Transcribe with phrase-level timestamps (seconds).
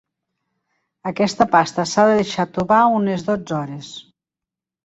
[1.11, 3.93] Aquesta pasta s'ha de deixar tovar unes dotze hores.